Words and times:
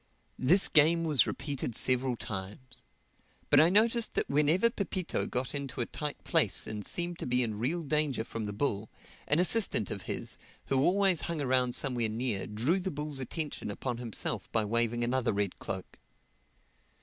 This 0.39 0.67
game 0.67 1.03
was 1.03 1.27
repeated 1.27 1.75
several 1.75 2.15
times. 2.15 2.81
But 3.51 3.59
I 3.59 3.69
noticed 3.69 4.15
that 4.15 4.27
whenever 4.27 4.71
Pepito 4.71 5.27
got 5.27 5.53
into 5.53 5.79
a 5.79 5.85
tight 5.85 6.23
place 6.23 6.65
and 6.65 6.83
seemed 6.83 7.19
to 7.19 7.27
be 7.27 7.43
in 7.43 7.59
real 7.59 7.83
danger 7.83 8.23
from 8.23 8.45
the 8.45 8.51
bull, 8.51 8.89
an 9.27 9.37
assistant 9.37 9.91
of 9.91 10.01
his, 10.09 10.39
who 10.65 10.79
always 10.81 11.21
hung 11.21 11.39
around 11.39 11.75
somewhere 11.75 12.09
near, 12.09 12.47
drew 12.47 12.79
the 12.79 12.89
bull's 12.89 13.19
attention 13.19 13.69
upon 13.69 13.99
himself 13.99 14.51
by 14.51 14.65
waving 14.65 15.03
another 15.03 15.33
red 15.33 15.59
cloak. 15.59 15.99